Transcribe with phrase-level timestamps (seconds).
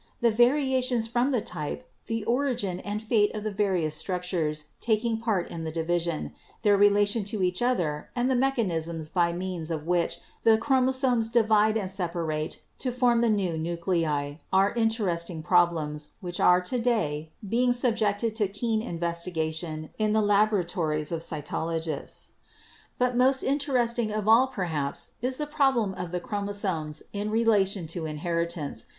[0.19, 5.19] The variations from the type, the origin and fate of the various struc tures taking
[5.19, 9.85] part in the division, their relation to each other and the mechanism by means of
[9.85, 15.43] which the chromo somes divide and separate to form the new nuclei are in teresting
[15.43, 21.25] problems which are to day being subjected to keen investigation in the laboratories of the
[21.25, 22.29] cytologists.
[22.97, 28.07] But most interesting of all perhaps is the problem of the chromosomes in relation to
[28.07, 28.87] inheritance.